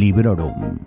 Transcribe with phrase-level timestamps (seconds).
[0.00, 0.78] Librorum.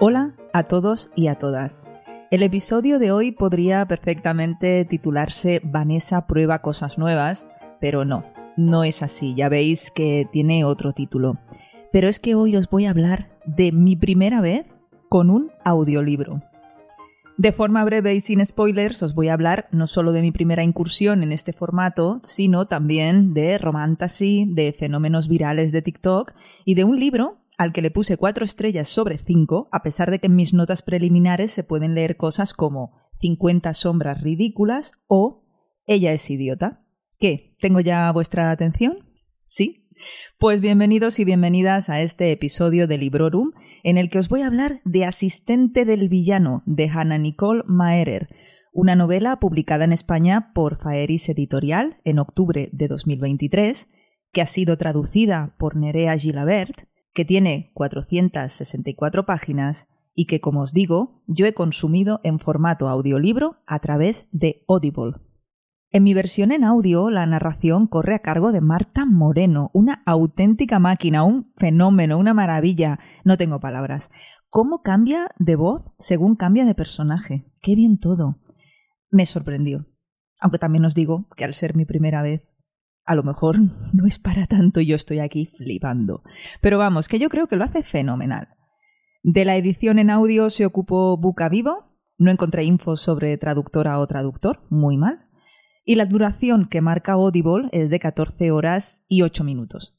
[0.00, 1.88] Hola a todos y a todas.
[2.32, 7.46] El episodio de hoy podría perfectamente titularse Vanessa prueba cosas nuevas,
[7.80, 8.24] pero no,
[8.56, 11.38] no es así, ya veis que tiene otro título.
[11.92, 14.66] Pero es que hoy os voy a hablar de mi primera vez
[15.08, 16.42] con un audiolibro.
[17.36, 20.62] De forma breve y sin spoilers, os voy a hablar no solo de mi primera
[20.62, 26.32] incursión en este formato, sino también de romantasy, de fenómenos virales de TikTok
[26.64, 30.20] y de un libro al que le puse cuatro estrellas sobre cinco, a pesar de
[30.20, 35.42] que en mis notas preliminares se pueden leer cosas como 50 sombras ridículas o
[35.86, 36.84] Ella es idiota.
[37.18, 37.56] ¿Qué?
[37.58, 38.98] ¿Tengo ya vuestra atención?
[39.44, 39.84] ¿Sí?
[40.38, 43.52] Pues bienvenidos y bienvenidas a este episodio de Librorum,
[43.84, 48.34] en el que os voy a hablar de Asistente del Villano, de Hannah Nicole Maerer,
[48.72, 53.88] una novela publicada en España por Faeris Editorial en octubre de 2023,
[54.32, 60.72] que ha sido traducida por Nerea Gilabert, que tiene 464 páginas y que, como os
[60.72, 65.16] digo, yo he consumido en formato audiolibro a través de Audible.
[65.94, 70.80] En mi versión en audio, la narración corre a cargo de Marta Moreno, una auténtica
[70.80, 72.98] máquina, un fenómeno, una maravilla.
[73.22, 74.10] No tengo palabras.
[74.48, 77.46] ¿Cómo cambia de voz según cambia de personaje?
[77.62, 78.40] Qué bien todo.
[79.12, 79.86] Me sorprendió.
[80.40, 82.42] Aunque también os digo que al ser mi primera vez,
[83.04, 83.60] a lo mejor
[83.92, 86.24] no es para tanto y yo estoy aquí flipando.
[86.60, 88.48] Pero vamos, que yo creo que lo hace fenomenal.
[89.22, 91.96] De la edición en audio se ocupó Buca Vivo.
[92.18, 95.28] No encontré info sobre traductora o traductor, muy mal
[95.84, 99.96] y la duración que marca Audible es de 14 horas y 8 minutos.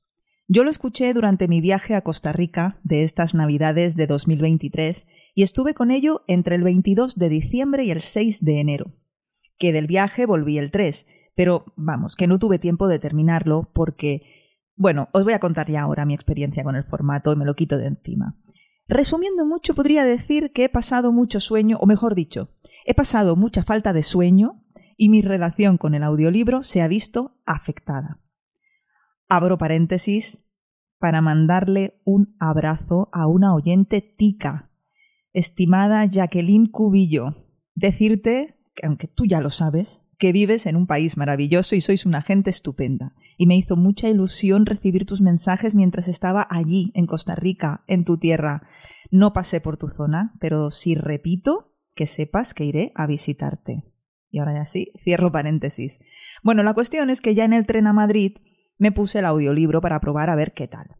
[0.48, 5.44] Yo lo escuché durante mi viaje a Costa Rica de estas Navidades de 2023 y
[5.44, 8.94] estuve con ello entre el 22 de diciembre y el 6 de enero.
[9.58, 14.22] Que del viaje volví el 3, pero vamos, que no tuve tiempo de terminarlo porque,
[14.76, 17.56] bueno, os voy a contar ya ahora mi experiencia con el formato y me lo
[17.56, 18.38] quito de encima.
[18.88, 22.50] Resumiendo mucho, podría decir que he pasado mucho sueño, o mejor dicho,
[22.86, 24.65] he pasado mucha falta de sueño
[24.98, 28.20] y mi relación con el audiolibro se ha visto afectada.
[29.28, 30.46] Abro paréntesis
[31.00, 34.72] para mandarle un abrazo a una oyente tica,
[35.34, 37.36] estimada Jacqueline Cubillo.
[37.76, 42.06] Decirte, que aunque tú ya lo sabes, que vives en un país maravilloso y sois
[42.06, 43.14] una gente estupenda.
[43.38, 48.06] Y me hizo mucha ilusión recibir tus mensajes mientras estaba allí, en Costa Rica, en
[48.06, 48.68] tu tierra.
[49.12, 53.84] No pasé por tu zona, pero si repito, que sepas que iré a visitarte.
[54.30, 56.00] Y ahora ya sí, cierro paréntesis.
[56.44, 58.38] Bueno, la cuestión es que ya en el tren a Madrid
[58.78, 60.96] me puse el audiolibro para probar a ver qué tal.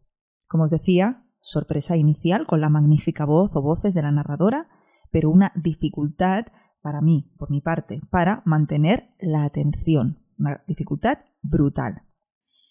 [0.48, 4.68] Como os decía, sorpresa inicial con la magnífica voz o voces de la narradora,
[5.10, 6.46] pero una dificultad
[6.82, 10.22] para mí, por mi parte, para mantener la atención.
[10.38, 12.02] Una dificultad brutal.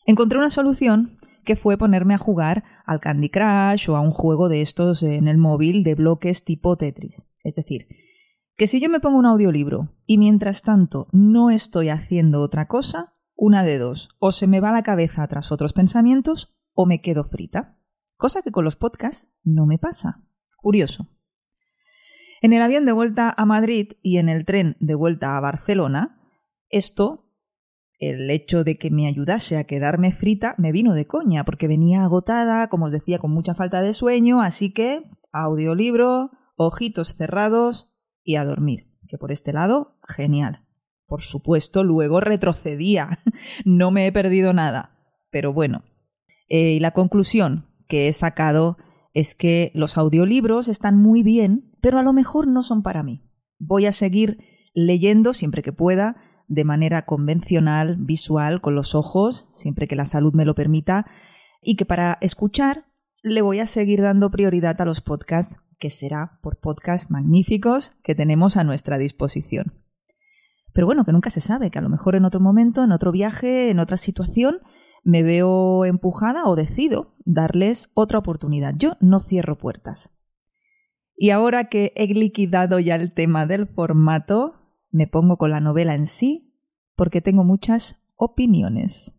[0.05, 4.49] Encontré una solución que fue ponerme a jugar al Candy Crush o a un juego
[4.49, 7.27] de estos en el móvil de bloques tipo Tetris.
[7.43, 7.87] Es decir,
[8.57, 13.15] que si yo me pongo un audiolibro y mientras tanto no estoy haciendo otra cosa,
[13.35, 17.25] una de dos, o se me va la cabeza tras otros pensamientos o me quedo
[17.25, 17.77] frita.
[18.17, 20.23] Cosa que con los podcasts no me pasa.
[20.57, 21.09] Curioso.
[22.41, 26.21] En el avión de vuelta a Madrid y en el tren de vuelta a Barcelona,
[26.69, 27.29] esto,
[27.99, 32.03] el hecho de que me ayudase a quedarme frita, me vino de coña, porque venía
[32.03, 37.94] agotada, como os decía, con mucha falta de sueño, así que audiolibro, ojitos cerrados,
[38.25, 40.65] y a dormir, que por este lado, genial.
[41.05, 43.19] Por supuesto, luego retrocedía,
[43.65, 44.97] no me he perdido nada.
[45.29, 45.83] Pero bueno,
[46.49, 48.77] eh, y la conclusión que he sacado
[49.13, 53.23] es que los audiolibros están muy bien, pero a lo mejor no son para mí.
[53.59, 54.39] Voy a seguir
[54.73, 60.33] leyendo siempre que pueda, de manera convencional, visual, con los ojos, siempre que la salud
[60.33, 61.05] me lo permita,
[61.61, 62.85] y que para escuchar
[63.23, 68.15] le voy a seguir dando prioridad a los podcasts que será por podcasts magníficos que
[68.15, 69.73] tenemos a nuestra disposición.
[70.73, 73.11] Pero bueno, que nunca se sabe, que a lo mejor en otro momento, en otro
[73.11, 74.59] viaje, en otra situación,
[75.03, 78.73] me veo empujada o decido darles otra oportunidad.
[78.77, 80.11] Yo no cierro puertas.
[81.15, 84.55] Y ahora que he liquidado ya el tema del formato,
[84.91, 86.53] me pongo con la novela en sí,
[86.95, 89.17] porque tengo muchas opiniones.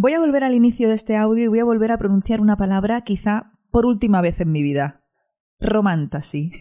[0.00, 2.56] Voy a volver al inicio de este audio y voy a volver a pronunciar una
[2.56, 5.02] palabra quizá por última vez en mi vida.
[5.58, 6.52] Romantasy.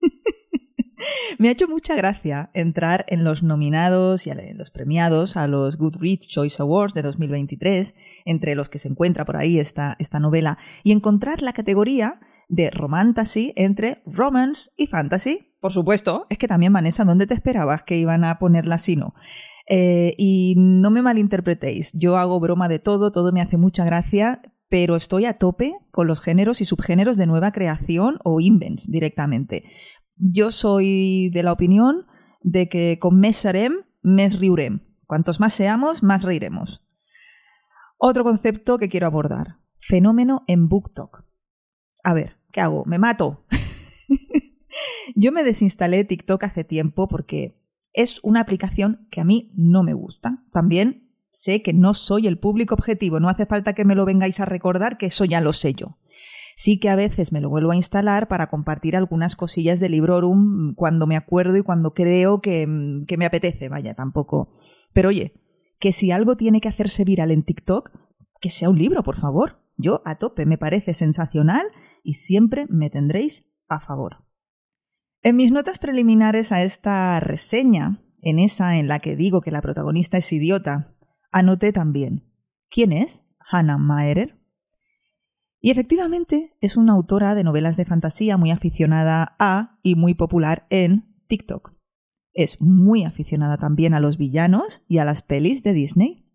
[1.38, 5.78] Me ha hecho mucha gracia entrar en los nominados y en los premiados a los
[5.78, 7.94] Goodreads Choice Awards de 2023,
[8.24, 12.18] entre los que se encuentra por ahí esta, esta novela, y encontrar la categoría
[12.48, 15.54] de romantasy entre romance y fantasy.
[15.60, 19.14] Por supuesto, es que también, Vanessa, ¿dónde te esperabas que iban a ponerla así, no?
[19.74, 24.42] Eh, y no me malinterpretéis, yo hago broma de todo, todo me hace mucha gracia,
[24.68, 29.64] pero estoy a tope con los géneros y subgéneros de nueva creación o invents directamente.
[30.16, 32.04] Yo soy de la opinión
[32.42, 33.72] de que con mes serem,
[34.02, 34.80] mes riurem.
[35.06, 36.86] Cuantos más seamos, más reiremos.
[37.96, 39.56] Otro concepto que quiero abordar.
[39.80, 41.24] Fenómeno en BookTok.
[42.04, 42.84] A ver, ¿qué hago?
[42.84, 43.46] ¿Me mato?
[45.16, 47.61] Yo me desinstalé TikTok hace tiempo porque
[47.92, 50.44] es una aplicación que a mí no me gusta.
[50.52, 54.40] También sé que no soy el público objetivo, no hace falta que me lo vengáis
[54.40, 55.98] a recordar, que eso ya lo sé yo.
[56.54, 60.74] Sí que a veces me lo vuelvo a instalar para compartir algunas cosillas de Librorum
[60.74, 62.66] cuando me acuerdo y cuando creo que,
[63.06, 64.54] que me apetece, vaya, tampoco.
[64.92, 65.32] Pero oye,
[65.78, 67.90] que si algo tiene que hacerse viral en TikTok,
[68.40, 69.62] que sea un libro, por favor.
[69.78, 71.66] Yo a tope, me parece sensacional
[72.02, 74.24] y siempre me tendréis a favor.
[75.24, 79.62] En mis notas preliminares a esta reseña, en esa en la que digo que la
[79.62, 80.90] protagonista es idiota,
[81.30, 82.32] anoté también
[82.72, 84.38] ¿Quién es Hannah Maerer?
[85.60, 90.66] Y efectivamente es una autora de novelas de fantasía muy aficionada a y muy popular
[90.70, 91.74] en TikTok.
[92.32, 96.26] Es muy aficionada también a los villanos y a las pelis de Disney.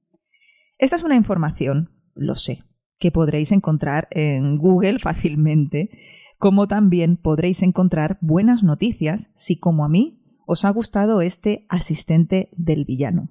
[0.78, 2.64] Esta es una información, lo sé,
[3.00, 5.90] que podréis encontrar en Google fácilmente,
[6.38, 12.50] como también podréis encontrar buenas noticias si, como a mí, os ha gustado este asistente
[12.56, 13.30] del villano.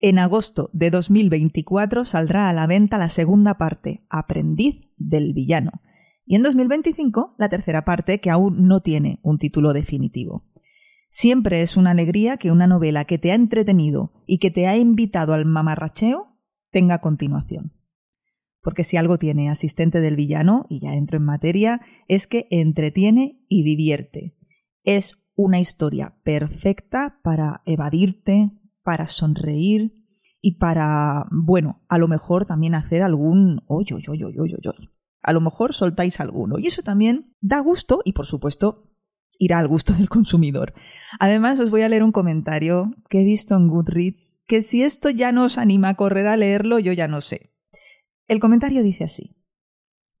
[0.00, 5.80] En agosto de 2024 saldrá a la venta la segunda parte, Aprendiz del Villano,
[6.24, 10.44] y en 2025 la tercera parte que aún no tiene un título definitivo.
[11.08, 14.76] Siempre es una alegría que una novela que te ha entretenido y que te ha
[14.76, 16.38] invitado al mamarracheo
[16.70, 17.72] tenga continuación.
[18.62, 23.44] Porque si algo tiene asistente del villano, y ya entro en materia, es que entretiene
[23.48, 24.36] y divierte.
[24.84, 29.94] Es una historia perfecta para evadirte, para sonreír
[30.40, 34.90] y para, bueno, a lo mejor también hacer algún oy, oy, oy, oy, oy.
[35.22, 36.58] A lo mejor soltáis alguno.
[36.58, 38.92] Y eso también da gusto y, por supuesto,
[39.38, 40.74] irá al gusto del consumidor.
[41.20, 45.10] Además, os voy a leer un comentario que he visto en Goodreads, que si esto
[45.10, 47.51] ya no os anima a correr a leerlo, yo ya no sé.
[48.28, 49.36] El comentario dice así.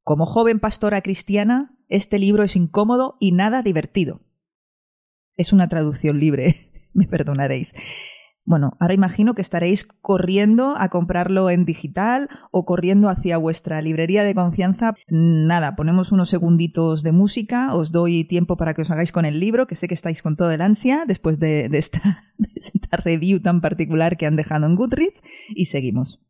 [0.02, 4.22] Como joven pastora cristiana, este libro es incómodo y nada divertido.
[5.36, 6.56] Es una traducción libre,
[6.92, 7.74] me perdonaréis.
[8.44, 14.24] Bueno, ahora imagino que estaréis corriendo a comprarlo en digital o corriendo hacia vuestra librería
[14.24, 14.94] de confianza.
[15.08, 19.38] Nada, ponemos unos segunditos de música, os doy tiempo para que os hagáis con el
[19.38, 23.40] libro, que sé que estáis con todo el ansia después de, esta, de esta review
[23.40, 25.22] tan particular que han dejado en Goodreads
[25.54, 26.20] y seguimos.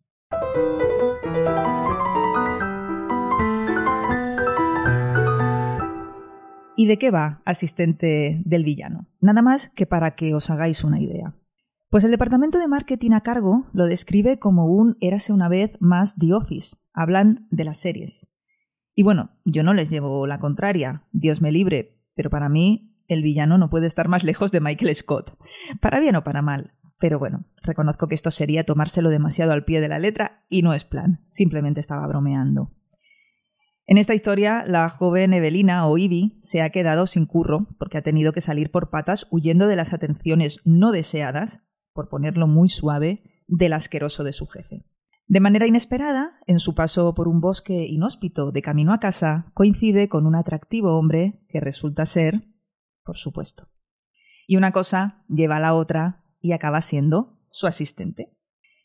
[6.82, 9.06] ¿Y de qué va Asistente del Villano?
[9.20, 11.36] Nada más que para que os hagáis una idea.
[11.90, 16.16] Pues el departamento de marketing a cargo lo describe como un érase una vez más
[16.16, 16.78] The Office.
[16.92, 18.28] Hablan de las series.
[18.96, 23.22] Y bueno, yo no les llevo la contraria, Dios me libre, pero para mí el
[23.22, 25.38] villano no puede estar más lejos de Michael Scott.
[25.80, 26.74] Para bien o para mal.
[26.98, 30.74] Pero bueno, reconozco que esto sería tomárselo demasiado al pie de la letra y no
[30.74, 32.72] es plan, simplemente estaba bromeando.
[33.92, 38.02] En esta historia, la joven Evelina o Ivy se ha quedado sin curro porque ha
[38.02, 41.60] tenido que salir por patas huyendo de las atenciones no deseadas,
[41.92, 44.86] por ponerlo muy suave, del asqueroso de su jefe.
[45.26, 50.08] De manera inesperada, en su paso por un bosque inhóspito de camino a casa, coincide
[50.08, 52.48] con un atractivo hombre que resulta ser,
[53.04, 53.68] por supuesto.
[54.46, 58.34] Y una cosa lleva a la otra y acaba siendo su asistente.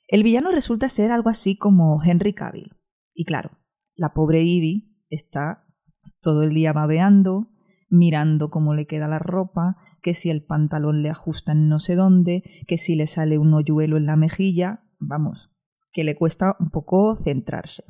[0.10, 2.76] El villano resulta ser algo así como Henry Cavill.
[3.14, 3.52] Y claro,
[3.96, 5.66] la pobre Ivy está
[6.22, 7.50] todo el día babeando,
[7.90, 11.96] mirando cómo le queda la ropa, que si el pantalón le ajusta en no sé
[11.96, 15.52] dónde, que si le sale un hoyuelo en la mejilla, vamos,
[15.92, 17.84] que le cuesta un poco centrarse.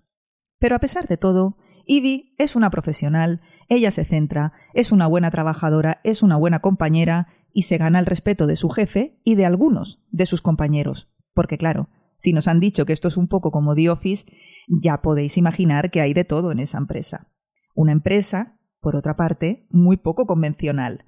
[0.60, 5.32] Pero a pesar de todo, Ivy es una profesional, ella se centra, es una buena
[5.32, 9.46] trabajadora, es una buena compañera y se gana el respeto de su jefe y de
[9.46, 11.10] algunos de sus compañeros.
[11.34, 14.26] Porque claro, si nos han dicho que esto es un poco como The Office,
[14.68, 17.32] ya podéis imaginar que hay de todo en esa empresa.
[17.76, 21.06] Una empresa, por otra parte, muy poco convencional.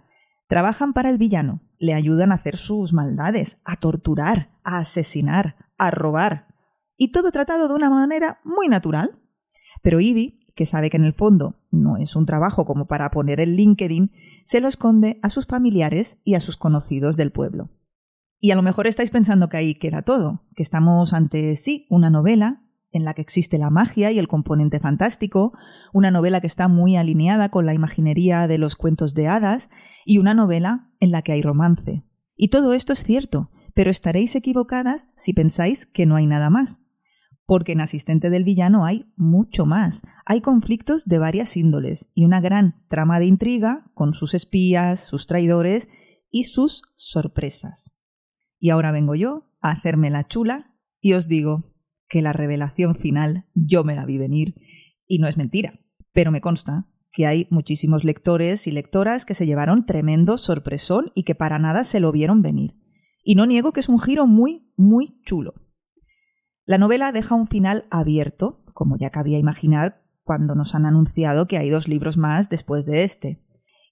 [0.47, 5.91] Trabajan para el villano, le ayudan a hacer sus maldades, a torturar, a asesinar, a
[5.91, 6.47] robar.
[6.97, 9.19] Y todo tratado de una manera muy natural.
[9.81, 13.39] Pero Ivy que sabe que en el fondo no es un trabajo como para poner
[13.39, 14.11] el LinkedIn,
[14.43, 17.69] se lo esconde a sus familiares y a sus conocidos del pueblo.
[18.39, 22.09] Y a lo mejor estáis pensando que ahí queda todo, que estamos ante sí una
[22.09, 25.53] novela en la que existe la magia y el componente fantástico,
[25.93, 29.69] una novela que está muy alineada con la imaginería de los cuentos de hadas
[30.05, 32.03] y una novela en la que hay romance.
[32.35, 36.79] Y todo esto es cierto, pero estaréis equivocadas si pensáis que no hay nada más.
[37.45, 40.01] Porque en Asistente del Villano hay mucho más.
[40.25, 45.27] Hay conflictos de varias índoles y una gran trama de intriga con sus espías, sus
[45.27, 45.89] traidores
[46.31, 47.98] y sus sorpresas.
[48.59, 51.73] Y ahora vengo yo a hacerme la chula y os digo
[52.07, 54.55] que la revelación final yo me la vi venir
[55.07, 55.79] y no es mentira,
[56.11, 61.23] pero me consta que hay muchísimos lectores y lectoras que se llevaron tremendo sorpresón y
[61.23, 62.75] que para nada se lo vieron venir.
[63.23, 65.53] Y no niego que es un giro muy, muy chulo.
[66.65, 71.57] La novela deja un final abierto, como ya cabía imaginar cuando nos han anunciado que
[71.57, 73.43] hay dos libros más después de este.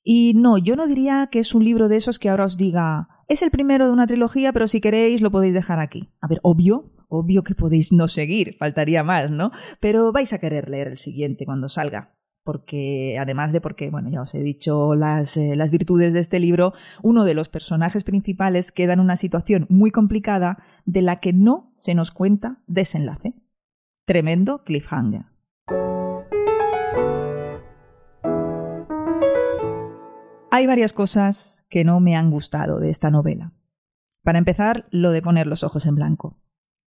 [0.03, 3.09] Y no, yo no diría que es un libro de esos que ahora os diga,
[3.27, 6.09] es el primero de una trilogía, pero si queréis lo podéis dejar aquí.
[6.21, 9.51] A ver, obvio, obvio que podéis no seguir, faltaría más, ¿no?
[9.79, 12.13] Pero vais a querer leer el siguiente cuando salga.
[12.43, 16.39] Porque, además de porque, bueno, ya os he dicho las, eh, las virtudes de este
[16.39, 21.33] libro, uno de los personajes principales queda en una situación muy complicada de la que
[21.33, 23.33] no se nos cuenta desenlace.
[24.05, 25.25] Tremendo cliffhanger.
[30.57, 33.53] Hay varias cosas que no me han gustado de esta novela.
[34.23, 36.41] Para empezar, lo de poner los ojos en blanco.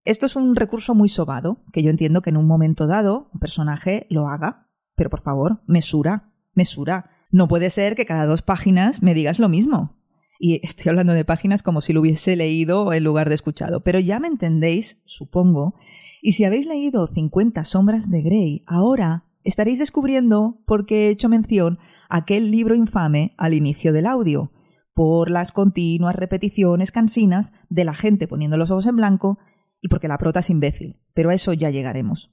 [0.04, 3.38] Esto es un recurso muy sobado, que yo entiendo que en un momento dado un
[3.38, 7.10] personaje lo haga, pero por favor, mesura, mesura.
[7.30, 10.00] No puede ser que cada dos páginas me digas lo mismo.
[10.40, 14.00] Y estoy hablando de páginas como si lo hubiese leído en lugar de escuchado, pero
[14.00, 15.76] ya me entendéis, supongo.
[16.22, 21.28] Y si habéis leído 50 sombras de Grey, ahora estaréis descubriendo por qué he hecho
[21.28, 21.78] mención
[22.08, 24.52] a aquel libro infame al inicio del audio,
[24.94, 29.38] por las continuas repeticiones cansinas de la gente poniendo los ojos en blanco
[29.80, 32.30] y porque la prota es imbécil, pero a eso ya llegaremos.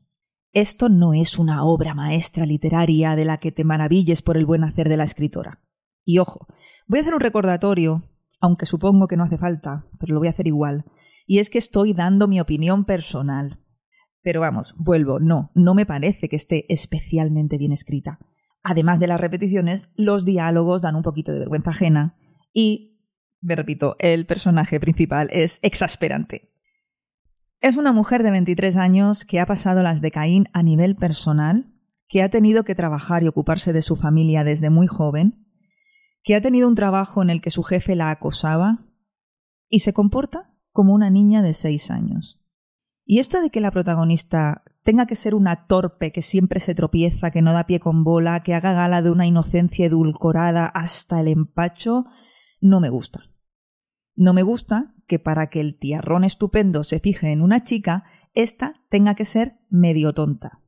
[0.53, 4.63] Esto no es una obra maestra literaria de la que te maravilles por el buen
[4.63, 5.61] hacer de la escritora.
[6.03, 6.47] Y ojo,
[6.87, 8.03] voy a hacer un recordatorio,
[8.39, 10.85] aunque supongo que no hace falta, pero lo voy a hacer igual,
[11.25, 13.59] y es que estoy dando mi opinión personal.
[14.27, 18.19] Pero vamos, vuelvo, no, no me parece que esté especialmente bien escrita.
[18.61, 22.17] Además de las repeticiones, los diálogos dan un poquito de vergüenza ajena
[22.53, 22.99] y,
[23.39, 26.51] me repito, el personaje principal es exasperante.
[27.61, 31.73] Es una mujer de 23 años que ha pasado las de Caín a nivel personal,
[32.09, 35.47] que ha tenido que trabajar y ocuparse de su familia desde muy joven,
[36.25, 38.87] que ha tenido un trabajo en el que su jefe la acosaba
[39.69, 42.43] y se comporta como una niña de 6 años.
[43.09, 47.31] Y esto de que la protagonista tenga que ser una torpe que siempre se tropieza,
[47.31, 51.29] que no da pie con bola, que haga gala de una inocencia edulcorada hasta el
[51.29, 52.03] empacho,
[52.59, 53.21] no me gusta.
[54.13, 58.83] No me gusta que para que el tiarrón estupendo se fije en una chica, ésta
[58.89, 60.59] tenga que ser medio tonta.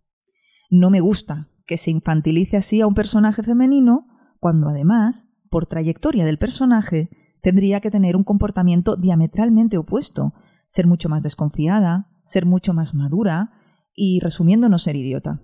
[0.70, 4.08] No me gusta que se infantilice así a un personaje femenino,
[4.40, 7.10] cuando además, por trayectoria del personaje,
[7.42, 10.34] tendría que tener un comportamiento diametralmente opuesto,
[10.68, 13.52] ser mucho más desconfiada, ser mucho más madura
[13.94, 15.42] y, resumiendo, no ser idiota.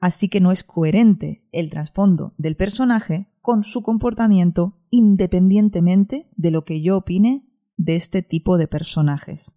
[0.00, 6.64] Así que no es coherente el trasfondo del personaje con su comportamiento independientemente de lo
[6.64, 9.56] que yo opine de este tipo de personajes.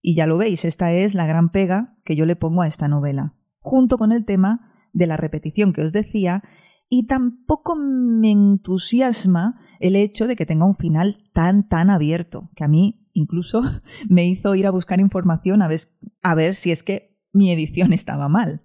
[0.00, 2.86] Y ya lo veis, esta es la gran pega que yo le pongo a esta
[2.86, 6.44] novela, junto con el tema de la repetición que os decía,
[6.88, 12.62] y tampoco me entusiasma el hecho de que tenga un final tan, tan abierto, que
[12.62, 13.62] a mí incluso
[14.08, 15.80] me hizo ir a buscar información a ver,
[16.22, 18.62] a ver si es que mi edición estaba mal.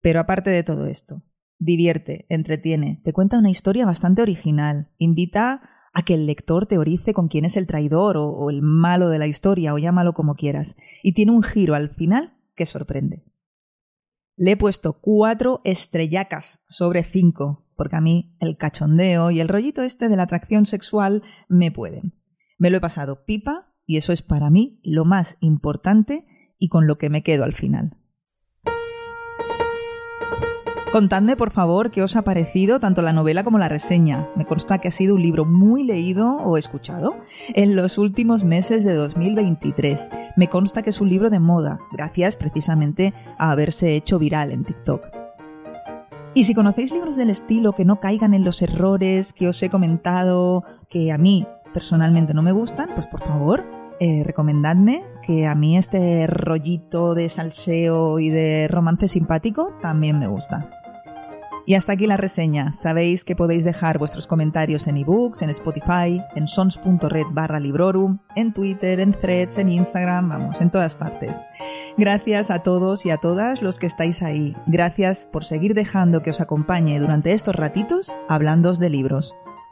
[0.00, 1.22] Pero aparte de todo esto,
[1.58, 7.28] divierte, entretiene, te cuenta una historia bastante original, invita a que el lector teorice con
[7.28, 10.76] quién es el traidor o, o, el malo de la historia, o llámalo como quieras,
[11.02, 13.24] y tiene un giro al final que sorprende.
[14.36, 19.82] Le he puesto cuatro estrellacas sobre cinco, porque a mí el cachondeo y el rollito
[19.82, 22.19] este de la atracción sexual me pueden.
[22.60, 26.26] Me lo he pasado pipa y eso es para mí lo más importante
[26.58, 27.96] y con lo que me quedo al final.
[30.92, 34.28] Contadme, por favor, qué os ha parecido tanto la novela como la reseña.
[34.36, 37.16] Me consta que ha sido un libro muy leído o escuchado
[37.54, 40.10] en los últimos meses de 2023.
[40.36, 44.64] Me consta que es un libro de moda, gracias precisamente a haberse hecho viral en
[44.64, 45.06] TikTok.
[46.34, 49.70] Y si conocéis libros del estilo que no caigan en los errores que os he
[49.70, 53.64] comentado, que a mí personalmente no me gustan, pues por favor,
[54.00, 60.26] eh, recomendadme, que a mí este rollito de salseo y de romance simpático también me
[60.26, 60.70] gusta.
[61.66, 62.72] Y hasta aquí la reseña.
[62.72, 68.52] Sabéis que podéis dejar vuestros comentarios en ebooks, en Spotify, en sons.red barra librorum, en
[68.52, 71.46] Twitter, en threads, en Instagram, vamos, en todas partes.
[71.96, 74.56] Gracias a todos y a todas los que estáis ahí.
[74.66, 79.34] Gracias por seguir dejando que os acompañe durante estos ratitos hablándoos de libros.